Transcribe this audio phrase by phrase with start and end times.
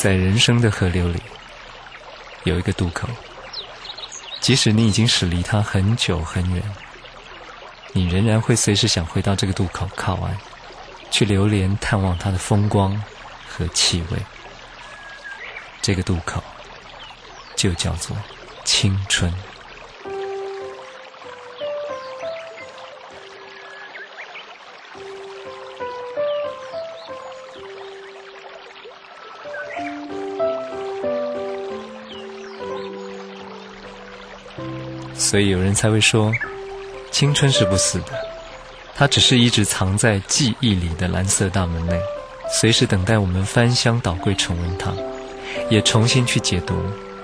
[0.00, 1.20] 在人生的河流里，
[2.44, 3.06] 有一个渡口，
[4.40, 6.62] 即使你已经驶离它很久很远，
[7.92, 10.34] 你仍然会随时想回到这个渡口靠岸，
[11.10, 12.98] 去流连探望它的风光
[13.46, 14.18] 和气味。
[15.82, 16.42] 这个渡口
[17.54, 18.16] 就叫做
[18.64, 19.30] 青春。
[35.14, 36.32] 所以有人才会说，
[37.10, 38.06] 青春是不死的，
[38.94, 41.98] 它只是一直藏在记忆里的蓝色大门内，
[42.60, 44.92] 随时等待我们翻箱倒柜重温它，
[45.68, 46.74] 也重新去解读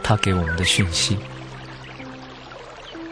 [0.02, 1.18] 它给我们的讯息。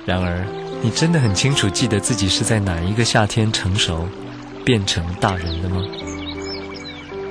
[0.05, 0.45] 然而，
[0.83, 4.06] 你真的很清楚记得自己是在哪一个夏天成熟，
[4.64, 5.83] 变成大人的吗？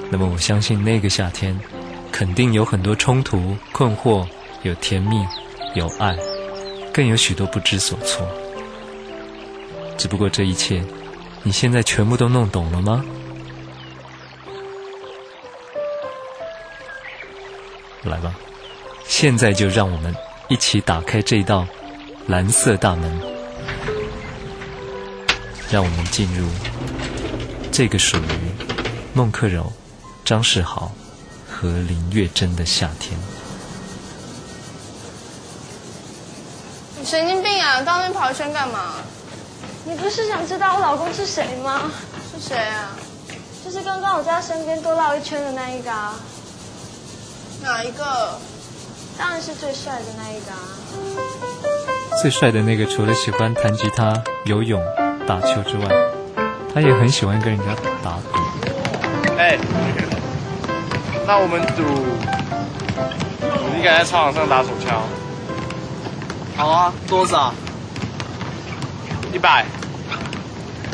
[0.10, 1.60] 那么，我相信那个夏天，
[2.12, 4.28] 肯定有很多冲突、困惑，
[4.64, 5.24] 有甜蜜，
[5.76, 6.18] 有爱。
[6.94, 8.28] 更有许多不知所措，
[9.98, 10.84] 只不过这一切，
[11.42, 13.04] 你现在全部都弄懂了吗？
[18.04, 18.36] 来吧，
[19.08, 20.16] 现在就让我们
[20.50, 21.66] 一起打开这道
[22.28, 23.20] 蓝色大门，
[25.72, 26.48] 让我们进入
[27.72, 28.22] 这个属于
[29.16, 29.74] 孟克柔、
[30.24, 30.92] 张世豪
[31.50, 33.18] 和林月珍的夏天。
[37.06, 37.82] 神经病啊！
[37.82, 38.96] 到那边跑一圈干嘛？
[39.86, 41.92] 你不是想知道我老公是谁吗？
[42.34, 42.92] 是谁啊？
[43.64, 46.16] 就是刚刚我在他身边多绕一圈的那一个啊。
[47.62, 48.40] 哪一个？
[49.18, 50.58] 当然是最帅的那一个啊。
[52.22, 54.14] 最帅的那个，除了喜欢弹吉他、
[54.46, 54.82] 游泳、
[55.28, 55.88] 打球之外，
[56.74, 59.38] 他也很喜欢跟人家打赌。
[59.38, 59.58] 哎，
[61.28, 61.84] 那我们赌，
[63.76, 65.04] 你敢在操场上打手枪？
[66.56, 67.54] 好啊，多少？
[69.34, 69.66] 一百。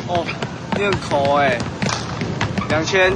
[0.08, 0.24] 哦，
[0.76, 1.58] 你很抠哎。
[2.68, 3.12] 两千。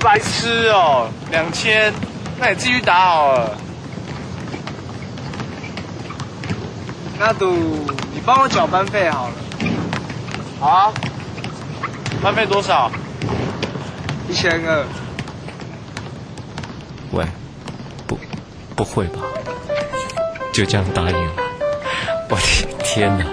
[0.00, 1.92] 白痴哦，两千，
[2.40, 3.56] 那你继续打好了。
[7.20, 7.52] 那赌
[8.12, 9.34] 你帮我缴班费好了。
[10.58, 10.92] 好啊。
[12.20, 12.90] 班费多少？
[14.28, 14.84] 一千二。
[17.12, 17.24] 喂，
[18.06, 18.18] 不，
[18.74, 19.20] 不会吧？
[20.52, 21.32] 就这样答应了？
[22.28, 22.42] 我的
[22.84, 23.24] 天哪，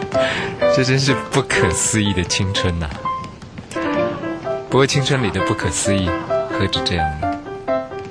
[0.73, 2.89] 这真是不可思议的青春呐！
[4.69, 6.09] 不过青春里的不可思议
[6.49, 7.39] 何止这样呢？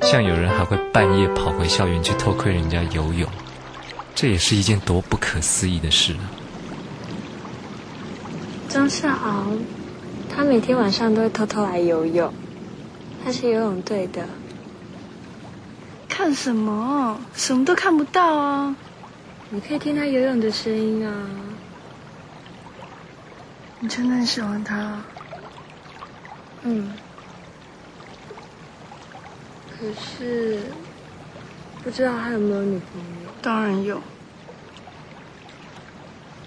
[0.02, 3.28] 像有人还会半夜跑回校园去偷窥人家游泳，
[4.14, 6.28] 这也是一件多不可思议的事啊！
[8.68, 9.46] 张世豪，
[10.34, 12.32] 他每天晚上都会偷偷来游泳，
[13.24, 14.26] 他是游泳队的。
[16.08, 17.18] 看什么？
[17.34, 18.76] 什么都看不到啊！
[19.50, 21.26] 你可以听他游泳的声音啊！
[23.80, 25.02] 你真的很喜欢他？
[26.64, 26.92] 嗯。
[29.70, 30.60] 可是
[31.82, 33.30] 不知道他有没有女朋友？
[33.40, 34.02] 当然有。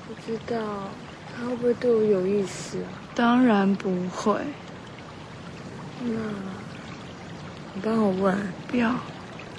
[0.07, 0.89] 不知道
[1.35, 2.89] 他会不会对我有意思啊？
[3.16, 4.35] 当然不会。
[6.03, 6.12] 那
[7.73, 8.38] 你帮我问。
[8.68, 8.94] 不要。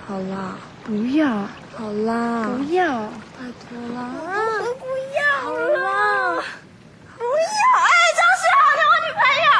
[0.06, 0.58] 好啦。
[0.84, 1.48] 不要。
[1.76, 2.48] 好啦。
[2.56, 2.84] 不要。
[3.34, 3.98] 拜托啦！
[4.78, 6.42] 不要了，
[7.16, 7.62] 不要！
[7.82, 9.50] 哎，张世豪，你我女朋友。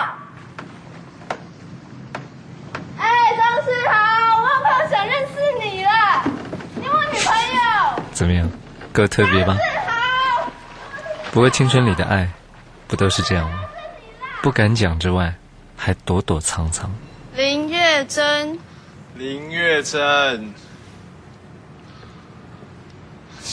[2.99, 3.05] 哎，
[3.37, 3.93] 张世豪，
[4.41, 5.91] 我好朋友想认识你了，
[6.77, 7.61] 你我女朋友。
[8.12, 8.49] 怎么样，
[8.93, 9.56] 够特别吧？
[11.33, 12.29] 不过青春里的爱，
[12.87, 13.65] 不都是这样吗？
[14.43, 15.34] 不敢讲之外，
[15.77, 16.89] 还躲躲藏藏。
[17.34, 18.59] 林月珍，
[19.15, 20.55] 林月珍。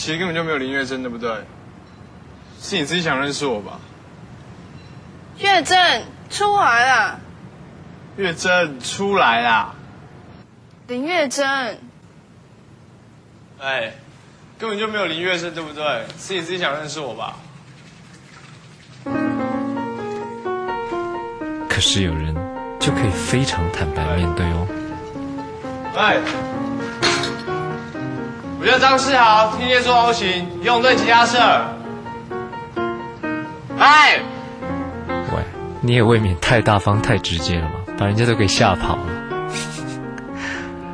[0.00, 1.30] 其实根本就没有林月珍，对不对？
[2.58, 3.78] 是你自己想认识我吧？
[5.36, 7.20] 月珍出来啦。
[8.16, 9.74] 月珍出来啦。
[10.86, 11.46] 林月珍。
[13.58, 13.92] 哎，
[14.58, 16.06] 根本就没有林月珍，对不对？
[16.18, 17.36] 是你自己想认识我吧？
[21.68, 22.34] 可是有人
[22.80, 24.66] 就可以非常坦白面对哦。
[25.94, 26.69] 哎。
[28.60, 31.38] 我叫张世豪，天天做 O 型，游泳队吉他社。
[33.78, 34.20] 哎，
[35.08, 35.42] 喂，
[35.80, 39.02] 你也未免太大方、太直接了吧，把人家都给吓跑了。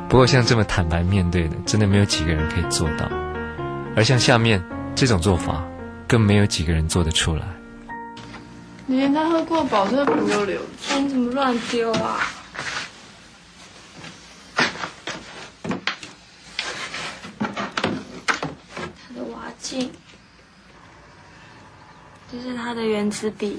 [0.07, 3.05] 不过像这么坦白面对的，真的没有几个人可以做到。
[3.97, 4.63] 而像下面
[4.95, 5.61] 这种做法，
[6.07, 7.41] 更没有几个人做得出来。
[8.85, 10.61] 你连他喝过保特瓶都留，
[11.01, 12.21] 你怎么乱丢啊？
[22.67, 23.57] 他的原子笔，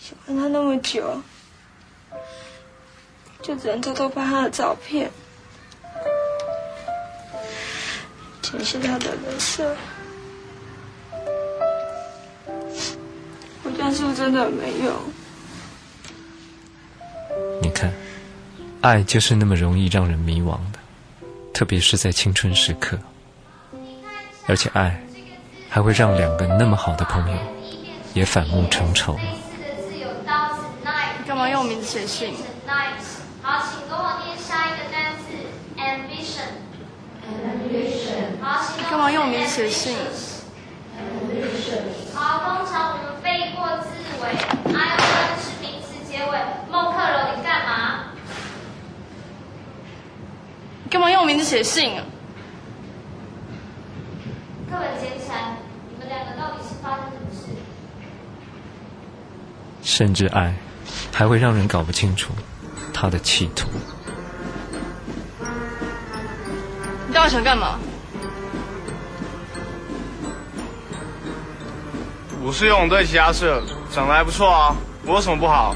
[0.00, 1.22] 喜欢他那么久，
[3.40, 5.08] 就只能偷偷拍他的照片。
[8.42, 9.76] 钱是他的人设，
[13.62, 14.92] 我这样是不是真的很没用？
[17.62, 17.92] 你看，
[18.80, 20.80] 爱就是那么容易让人迷惘的，
[21.54, 22.98] 特别是在青春时刻。
[24.48, 25.00] 而且爱
[25.70, 27.38] 还会让两个那么好的朋友
[28.12, 29.16] 也反目成仇。
[31.24, 32.34] 干嘛用名字写信？
[33.40, 35.30] 好，请跟我念下一个单词
[35.78, 36.58] ，ambition。
[37.24, 38.42] ambition。
[38.42, 39.96] 好，请干嘛用名字写信？
[42.12, 43.86] 好，通常我们背过字
[44.20, 44.26] 尾
[44.74, 46.32] ，I O N 是名词结尾。
[46.68, 48.06] 孟克柔，你干嘛？
[50.90, 52.04] 干嘛用名字写信啊？
[54.68, 55.56] 课本捡起来，
[55.90, 57.46] 你们两个到底是发生什么事？
[59.90, 60.54] 甚至爱
[61.12, 62.32] 还会让人搞不清楚
[62.94, 63.68] 他的企图。
[67.08, 67.76] 你到底想干嘛？
[72.40, 73.60] 我是游泳队其他社，
[73.92, 75.74] 长得还不错啊，我有什么不好？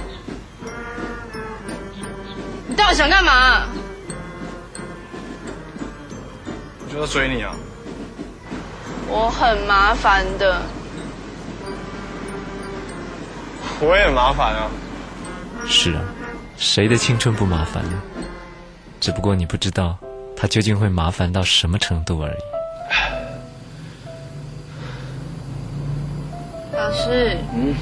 [2.68, 3.66] 你到底想干嘛？
[6.86, 7.52] 我就要追你啊！
[9.08, 10.62] 我很麻烦的。
[13.84, 14.70] 我也很麻烦啊。
[15.66, 16.02] 是啊，
[16.56, 18.02] 谁的青春不麻烦呢？
[19.00, 19.98] 只不过你不知道
[20.34, 22.36] 他究竟会麻烦到什么程度而已。
[26.72, 27.74] 老师，嗯，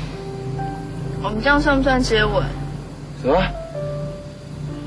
[1.22, 2.44] 我们这样算不算接吻？
[3.22, 3.40] 什么？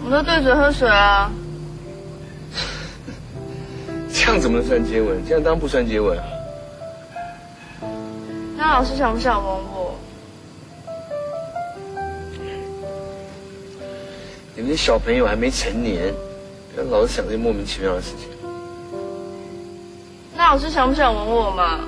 [0.04, 1.32] 我们都对嘴喝水啊。
[4.14, 5.24] 这样怎么能算接吻？
[5.26, 6.26] 这样当然不算接吻啊！
[8.58, 9.98] 那老师想不想吻我？
[14.56, 16.14] 你们的小朋友还没成年，
[16.74, 18.30] 不要老是想这些莫名其妙的事情。
[20.36, 21.80] 那老师想不想吻我嘛？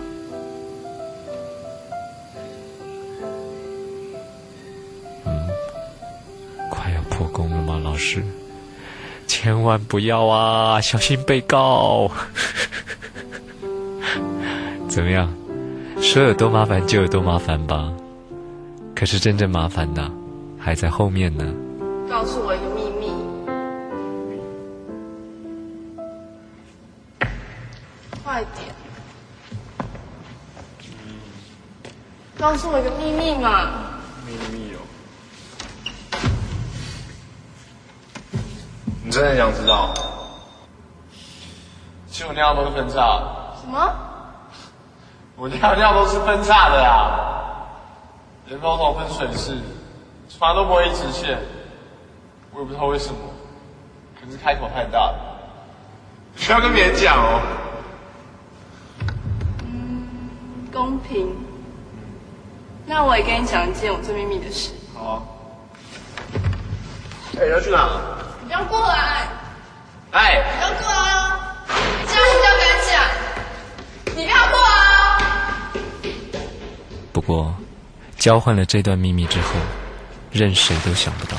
[6.69, 8.21] 快要破功了吗，老师？
[9.27, 12.11] 千万不要啊，小心被告！
[14.89, 15.33] 怎么样？
[16.01, 17.91] 说有多麻烦就有多麻烦吧。
[18.93, 20.11] 可是真正麻烦的
[20.59, 21.45] 还在后面呢。
[32.39, 33.67] 告诉我一个秘密嘛！
[34.25, 34.79] 秘密哦。
[39.03, 39.93] 你真的想知道？
[42.09, 43.21] 其实我尿都是分叉，
[43.59, 43.95] 什么？
[45.35, 47.09] 我尿尿都是分叉的呀。
[48.47, 49.57] 人工头分水式，
[50.39, 51.39] 反正都不会一直线。
[52.51, 53.19] 我也不知道为什么，
[54.19, 55.15] 可能是开口太大了。
[56.35, 57.41] 不要跟别人讲哦。
[60.71, 61.46] 公平。
[62.87, 64.71] 那我也跟你讲一件我最秘密的事。
[64.95, 65.21] 好啊。
[67.37, 67.89] 哎，你要去哪？
[68.41, 69.27] 你不要过来！
[70.11, 71.37] 哎，不要过来哦！
[72.07, 73.03] 这样你不要敢讲！
[74.15, 75.19] 你不要过来哦！
[77.11, 77.53] 不过，
[78.17, 79.49] 交换了这段秘密之后，
[80.31, 81.37] 任谁都想不到，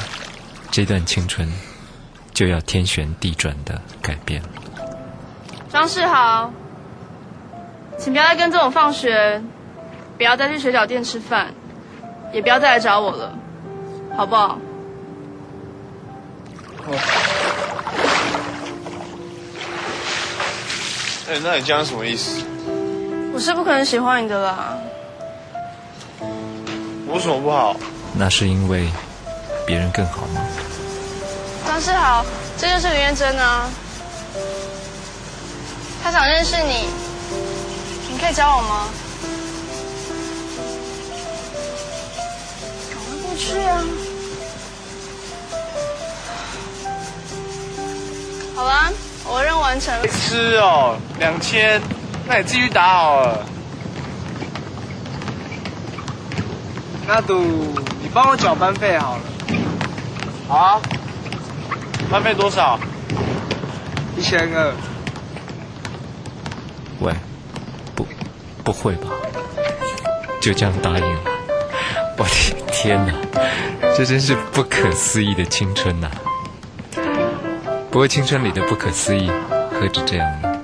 [0.70, 1.50] 这段青春
[2.34, 4.48] 就要天旋地转的改变了。
[5.70, 6.52] 张世豪，
[7.98, 9.42] 请不要再跟这种放学，
[10.18, 11.54] 不要再去水饺店吃饭，
[12.32, 13.32] 也不要再来找我了，
[14.16, 14.58] 好不好？
[21.30, 22.42] 哎，那你这样什么意思？
[23.32, 24.76] 我是不可能喜欢你的啦。
[27.06, 27.76] 我有什么不好？
[28.14, 28.88] 那是因为
[29.64, 30.40] 别人更好吗？
[31.64, 32.24] 张世豪，
[32.56, 33.70] 这就是林彦珍啊，
[36.02, 36.88] 他想认识你，
[38.10, 38.88] 你可以教我吗？
[43.48, 43.84] 赶快过去啊！
[48.54, 48.90] 好啦，
[49.24, 50.06] 我任务完成了。
[50.08, 51.80] 吃哦，两千，
[52.26, 53.46] 那你自己去打好了。
[57.06, 57.38] 那赌
[58.02, 59.22] 你帮我缴班费好了，
[60.46, 60.80] 好啊，
[62.10, 62.78] 班费多少？
[64.16, 64.74] 一千二。
[67.00, 67.14] 喂，
[67.94, 68.06] 不，
[68.64, 69.08] 不会吧？
[70.40, 71.37] 就这样答应了？
[72.20, 73.14] 我的天哪，
[73.96, 76.10] 这真是不可思议的青春呐、
[77.92, 79.30] 不过青春里的不可思议，
[79.70, 80.60] 何止这样呢？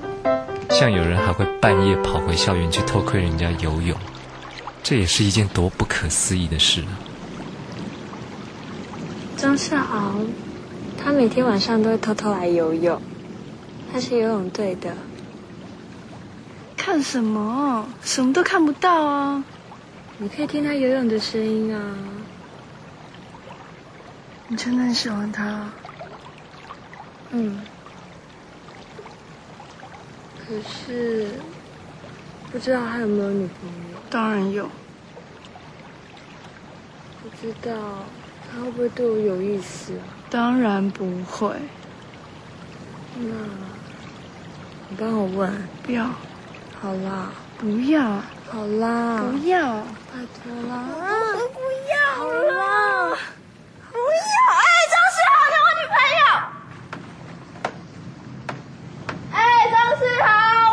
[0.71, 3.97] 像有人还会半夜跑回校园去偷窥人家游泳，
[4.83, 6.99] 这也是一件多不可思议的事啊！
[9.37, 10.17] 张世豪，
[11.01, 13.01] 他每天晚上都会偷偷来游泳，
[13.93, 14.93] 他是游泳队的。
[16.77, 17.87] 看什么？
[18.03, 19.45] 什么都看不到啊！
[20.19, 21.81] 你可以听他游泳的声音啊！
[24.47, 25.69] 你真的很喜欢他？
[27.31, 27.61] 嗯。
[30.39, 31.31] 可是，
[32.53, 33.99] 不知道他有没有女朋友？
[34.09, 34.71] 当然有。
[37.23, 38.05] 不知道
[38.53, 40.05] 他会不会对我有意思啊？
[40.31, 41.57] 当然不会。
[43.17, 43.25] 那，
[44.89, 45.53] 你帮我问。
[45.83, 46.09] 不要。
[46.81, 47.33] 好啦。
[47.59, 48.23] 不要。
[48.55, 49.19] 好啦。
[49.19, 49.59] 不要。
[49.59, 50.73] 拜托啦。
[51.53, 51.59] 不
[51.91, 51.95] 要。
[52.15, 53.19] 好啦。
[53.91, 54.37] 不要！
[54.55, 56.23] 哎，张世豪，你我女朋友。
[59.33, 59.37] 哎，
[59.73, 60.27] 张世豪，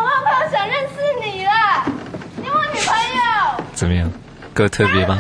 [0.04, 1.52] 我好朋友想认识你了，
[2.36, 3.20] 你我女朋友。
[3.74, 4.12] 怎么样，
[4.54, 5.18] 够特别吧？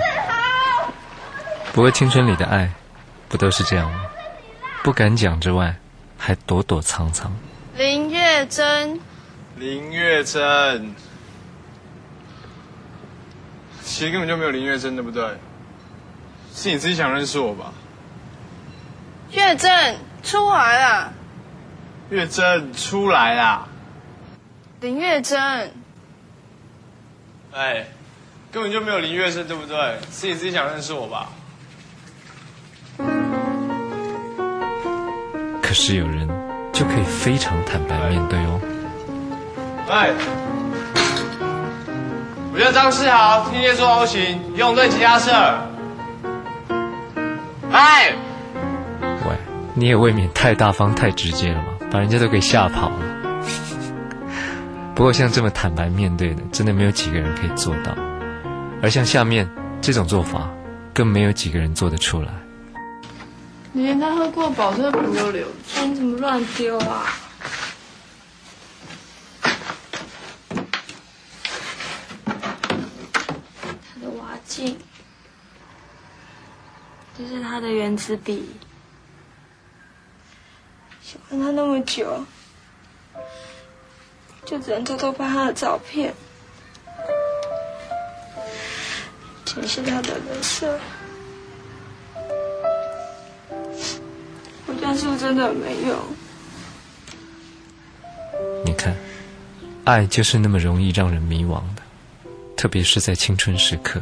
[1.74, 2.70] 不过青春里的爱，
[3.28, 4.02] 不都是这样吗？
[4.84, 5.74] 不敢讲之外，
[6.16, 7.36] 还躲躲藏藏。
[7.76, 9.00] 林月珍，
[9.56, 10.94] 林月珍，
[13.92, 15.22] 其实根本就没有林月珍，对不对？
[16.56, 17.74] 是你自己想认识我吧？
[19.32, 21.12] 月珍出来啦。
[22.10, 23.68] 月珍出来啦！
[24.80, 25.38] 林月珍，
[27.54, 27.86] 哎，
[28.50, 29.98] 根本就没有林月珍，对不对？
[30.10, 31.30] 是你自己想认识我吧？
[35.62, 36.28] 可是有人
[36.72, 38.62] 就可以非常坦白面对哦。
[39.90, 40.12] 哎，
[42.54, 45.32] 我叫张世豪，天天做 O 型，游泳队吉他社。
[47.72, 48.14] 哎，
[49.02, 49.38] 喂，
[49.74, 52.98] 你也未免太大方、太直接了嘛，把人家都给吓跑了。
[54.94, 57.96] 不过像这么坦白面对的，真的没有几个人可以做到。
[58.84, 59.50] 而像下面
[59.82, 60.50] 这种做法，
[60.94, 62.34] 更没有几个人做得出来。
[63.72, 67.06] 你连他喝过保特瓶都留着，你怎么乱丢啊？
[72.24, 74.78] 他的挖镜，
[77.22, 78.50] 这是他的圆珠笔。
[81.04, 82.26] 喜欢他那么久，
[84.46, 86.14] 就只能偷偷拍他的照片。
[89.46, 90.80] 钱是他的人设。
[94.66, 95.98] 我这样是不是真的没用？
[98.66, 98.96] 你看，
[99.84, 101.84] 爱就是那么容易让人迷惘的，
[102.56, 104.02] 特别是在青春时刻。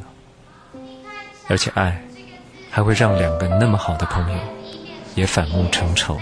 [1.48, 2.00] 而且爱，
[2.72, 4.38] 还会让两个那么好的朋友
[5.16, 6.20] 也反目成仇。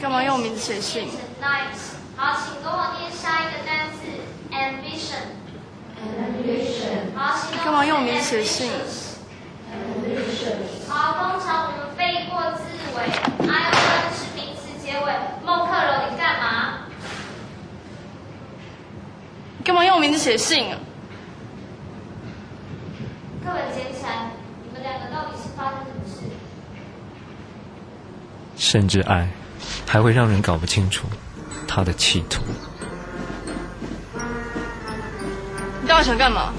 [0.00, 1.08] 干嘛用名字写信？
[2.16, 3.98] 好，请跟我念下一个单词
[4.50, 5.30] ：ambition。
[6.18, 7.14] ambition。
[7.16, 8.70] 好，请干嘛用名字写信？
[10.88, 12.62] 好，通常我们背过字
[12.96, 12.98] 尾
[13.48, 15.06] ，I O N 是名词结尾。
[15.44, 16.80] 孟克柔，你干嘛？
[19.58, 20.78] 你干嘛用名字写信啊？
[23.52, 24.30] 课本捡起来，
[24.64, 26.22] 你们两个到底是发生什么事？
[28.56, 29.28] 甚至爱，
[29.86, 31.06] 还会让人搞不清楚
[31.68, 32.42] 他的企图。
[35.82, 36.54] 你到底想干嘛？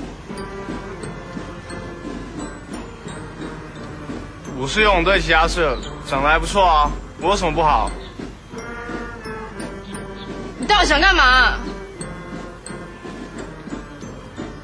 [4.56, 5.76] 我是游泳队吉他社，
[6.08, 7.90] 长得还不错啊，我有什么不好？
[10.60, 11.58] 你到底想干嘛？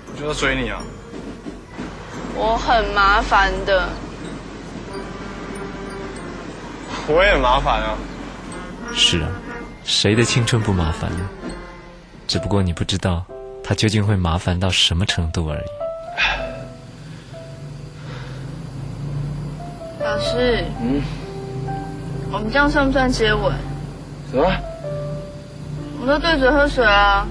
[0.05, 0.79] 我就要追你啊！
[2.39, 3.89] 我很麻烦的。
[7.07, 7.97] 我也麻烦啊。
[8.93, 9.29] 是啊，
[9.83, 11.29] 谁的青春不麻烦呢？
[12.27, 13.25] 只不过你不知道，
[13.63, 15.63] 他究竟会麻烦到什么程度而已。
[20.01, 21.01] 老师，嗯，
[22.31, 23.53] 我们这样算不算接吻？
[24.31, 24.45] 什么？
[25.99, 27.27] 我们都对嘴喝水啊。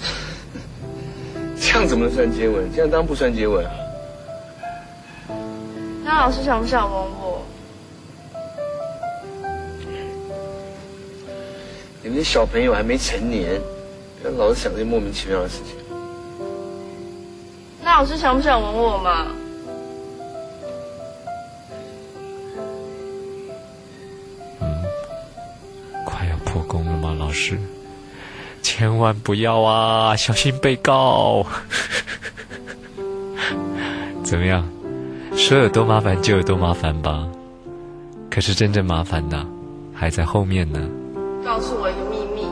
[1.60, 2.70] 这样怎么能算接吻？
[2.74, 3.72] 这样当然不算接吻啊！
[6.12, 7.40] 那老师想不想吻我？
[12.02, 13.60] 你们的小朋友还没成年，
[14.20, 15.76] 不要老是想这些莫名其妙的事情。
[17.80, 19.28] 那老师想不想吻我嘛？
[26.04, 27.56] 快要破功了吗，老师？
[28.62, 31.46] 千万不要啊，小心被告。
[34.24, 34.68] 怎么样？
[35.40, 37.26] 说有多麻烦就有多麻烦吧。
[38.30, 39.44] 可是真正麻烦的
[39.92, 40.78] 还在后面呢。
[41.44, 42.46] 告诉我一个秘密。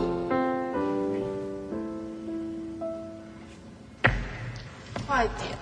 [5.07, 5.57] 快点。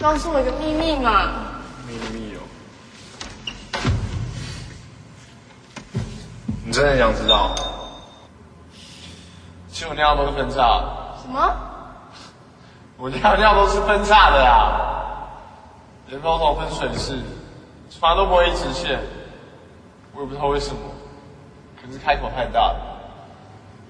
[0.00, 1.28] 告诉我一个秘密嘛。
[1.86, 2.40] 秘密哦。
[6.64, 7.54] 你真的想知道？
[9.70, 10.82] 就那样都的分叉
[11.20, 11.65] 什么？
[12.98, 14.80] 我尿尿都是分叉的啦。
[16.08, 17.18] 人工头分水式，
[17.90, 18.98] 从来都不会一直线。
[20.14, 20.80] 我也不知道为什么，
[21.80, 22.76] 可能是开口太大了。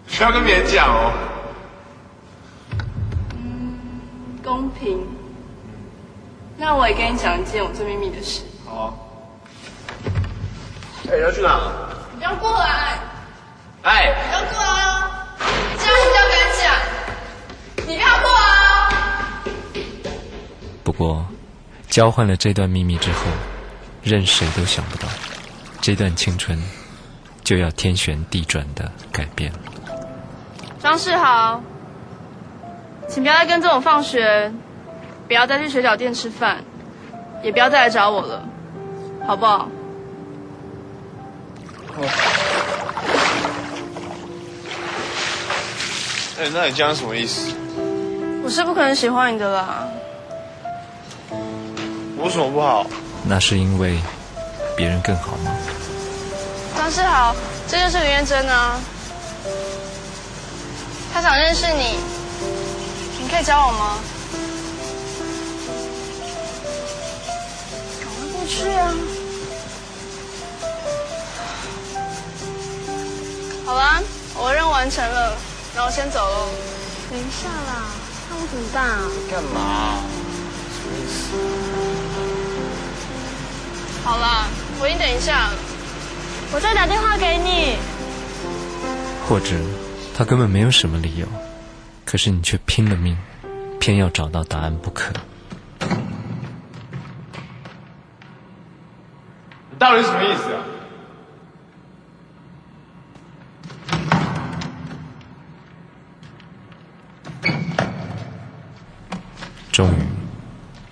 [0.08, 1.12] 不要跟别人讲哦。
[4.42, 5.06] 公平。
[6.56, 8.42] 那我也跟你讲一件我最秘密的事。
[8.64, 8.94] 好啊。
[11.12, 11.60] 哎，要去哪？
[12.12, 12.98] 你不要过来！
[13.82, 14.96] 哎，不要过来
[20.97, 21.26] 过，
[21.88, 23.21] 交换了这段秘密之后，
[24.03, 25.09] 任谁都想不到，
[25.81, 26.61] 这段青春
[27.45, 29.59] 就要天旋地转的改变了。
[30.81, 31.61] 张世豪，
[33.09, 34.53] 请不要再跟着我放学，
[35.26, 36.65] 不要再去水饺店吃饭，
[37.43, 38.43] 也不要再来找我了，
[39.26, 39.69] 好不好？
[46.38, 47.55] 哎，那你这样什么意思？
[48.45, 49.88] 我是不可能喜欢你的啦。
[52.18, 52.87] 我有什么不好？
[53.25, 53.99] 那是因为
[54.76, 55.54] 别人更好吗？
[56.76, 57.35] 张世豪，
[57.68, 58.78] 这就是林彦珍啊，
[61.12, 61.99] 他想认识你，
[63.20, 63.99] 你可以教我吗？
[68.00, 68.94] 赶快过去啊！
[73.66, 74.00] 好啦，
[74.37, 75.37] 我任务完成了，
[75.75, 76.49] 那我先走喽。
[77.11, 77.82] 等一下啦，
[78.30, 79.10] 那我怎么办啊？
[79.30, 79.99] 干嘛？
[84.06, 84.47] 好了，
[84.80, 85.50] 我你等一下。
[86.52, 87.76] 我再打电话给你。
[89.28, 89.56] 或者
[90.16, 91.26] 他根本没有什么理由，
[92.04, 93.19] 可是你却拼了命，
[93.80, 95.12] 偏要找到答案不可。
[99.71, 100.62] 你到底什么意思啊？
[109.73, 109.97] 终于，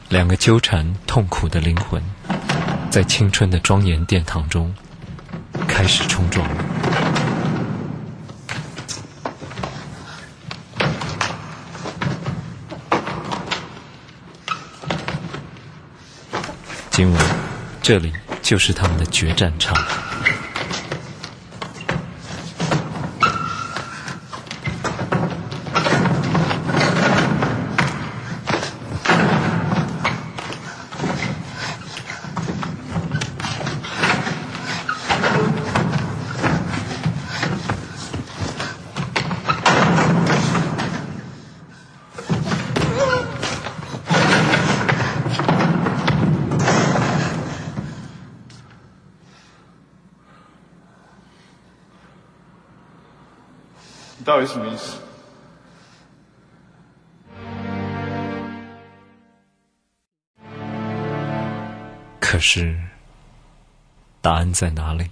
[0.09, 2.03] 两个纠缠痛苦的灵魂，
[2.95, 4.73] 在青春的庄严殿堂中
[5.67, 6.49] 开始冲撞。
[16.89, 17.25] 今晚，
[17.83, 19.77] 这里就是他们的决战场。
[54.45, 54.99] 底什么意思？
[62.21, 62.79] 可是，
[64.21, 65.11] 答案在哪里？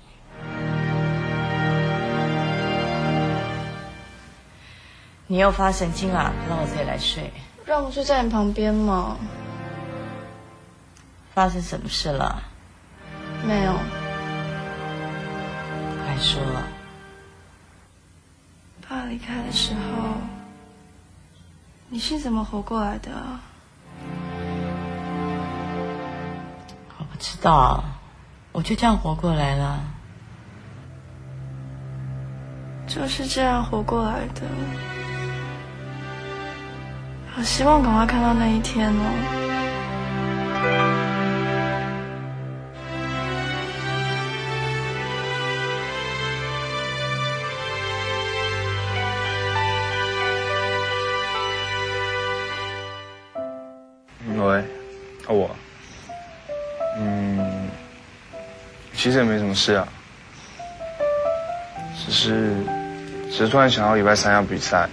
[5.27, 7.31] 你又发神经了，让我自己来睡。
[7.65, 9.17] 让我睡在你旁边嘛。
[11.35, 12.43] 发生什么事了？
[13.47, 13.73] 没有，
[16.05, 16.43] 快说。
[19.13, 19.81] 爸离开的时候，
[21.91, 23.41] 你是怎么活过来的啊？
[26.99, 27.85] 我不知道，
[28.53, 29.81] 我就这样活过来了。
[32.87, 34.43] 就是这样活过来的。
[37.35, 39.52] 好希望赶快看到那一天哦。
[58.95, 59.89] 其实也没什么事啊，
[62.07, 62.55] 只是，
[63.31, 64.89] 只是突然想到礼拜三要比赛，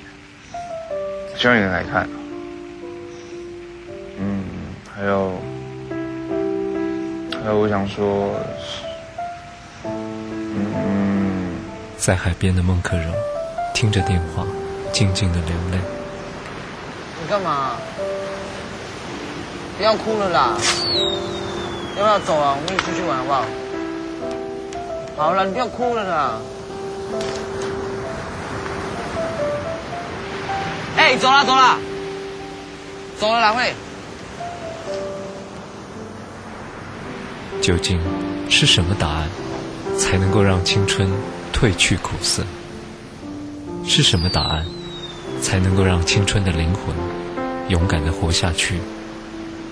[1.38, 2.10] 希望你能来看。
[4.18, 4.44] 嗯，
[4.96, 5.34] 还有，
[7.44, 8.36] 还有我想说，
[9.86, 11.56] 嗯，
[11.98, 13.12] 在海边的孟克柔
[13.74, 14.46] 听着电话，
[14.92, 15.78] 静静的流泪。
[17.22, 17.76] 你干嘛？
[19.78, 20.58] 不要哭了啦！
[21.96, 22.58] 要不要走啊？
[22.60, 23.46] 我跟你出去玩好不好？
[25.20, 26.40] 好了，你不要哭了啦！
[30.96, 31.78] 哎，走了走了，
[33.20, 33.74] 走了，兰慧。
[37.62, 38.00] 究竟
[38.50, 39.28] 是什么答案，
[39.98, 41.12] 才能够让青春
[41.54, 42.46] 褪去苦涩？
[43.86, 44.66] 是什么答案，
[45.42, 46.96] 才能够让青春的灵魂
[47.68, 48.80] 勇敢的活下去，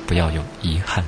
[0.05, 1.05] 不要有遗憾？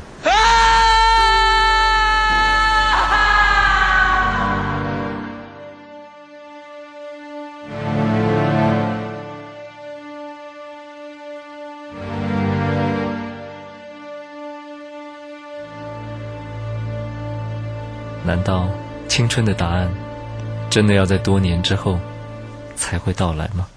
[18.29, 18.69] 难道
[19.07, 19.91] 青春的答案
[20.69, 21.97] 真的要在多年之后
[22.75, 23.67] 才会到来吗？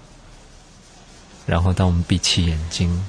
[1.47, 3.03] 然后当我们闭起眼睛，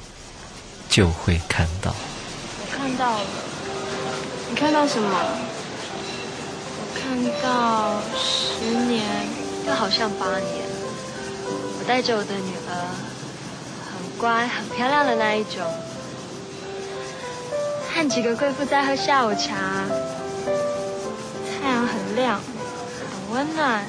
[0.88, 1.94] 就会看到。
[1.94, 3.26] 我看到了，
[4.48, 5.10] 你看到什么？
[6.80, 9.04] 我看到十年，
[9.66, 10.64] 又好像八年。
[11.78, 12.72] 我带着我的女儿，
[13.84, 15.62] 很乖、很漂亮的那一种，
[17.92, 19.84] 和几个贵妇在喝下午茶。
[22.14, 22.40] 亮，
[23.28, 23.84] 很温暖。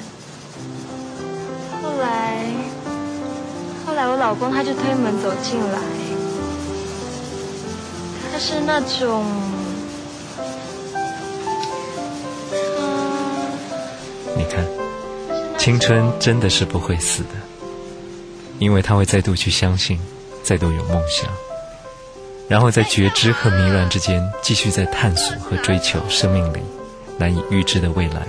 [1.82, 2.44] 后来，
[3.86, 5.78] 后来我老公他就推门走进来，
[8.32, 9.24] 他是那种，
[14.36, 14.64] 你看，
[15.56, 17.30] 青春真的是不会死的，
[18.58, 20.00] 因为他会再度去相信，
[20.42, 21.30] 再度有梦想，
[22.48, 26.58] 然后在觉知和迷乱之间，继续在探索和追求生命里。
[27.18, 28.26] 难以预知的未来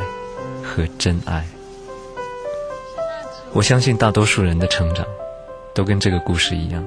[0.63, 1.45] 和真爱，
[3.53, 5.05] 我相信大多数人的成长
[5.73, 6.83] 都跟这个故事一样，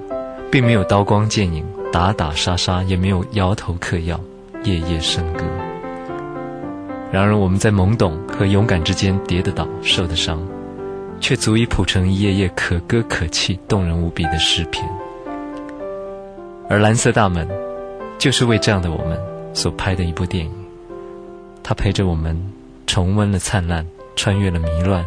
[0.51, 4.19] 并没有刀光剑影、打打杀杀，也没有摇头嗑药、
[4.65, 5.45] 夜夜笙歌。
[7.13, 10.41] 然而，我们在懵懂和勇敢之间跌得倒、受的伤，
[11.21, 14.89] 却足以谱成一页页可歌可泣、动人无比的诗篇。
[16.69, 17.49] 而《蓝色大门》
[18.17, 19.21] 就是为这样的我们
[19.53, 20.60] 所拍的一部电影。
[21.63, 22.53] 他陪着我们
[22.87, 25.07] 重温了灿烂，穿越了迷乱，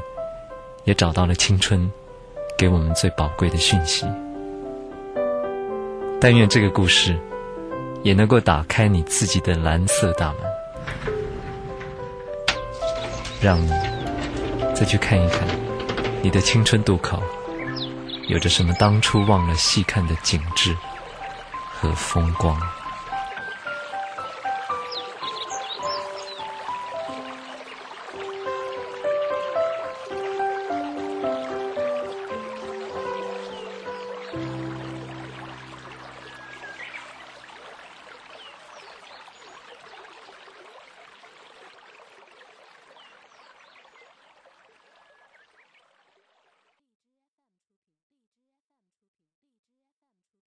[0.85, 1.91] 也找到了青春，
[2.57, 4.05] 给我们最宝贵的讯息。
[6.21, 7.19] 但愿这个故事
[8.01, 10.37] 也能够打开你自己的蓝色大门，
[13.41, 13.69] 让你
[14.73, 15.45] 再去看一看
[16.21, 17.21] 你的青春渡口
[18.29, 20.73] 有着什么当初忘了细看的景致
[21.73, 22.57] 和风光。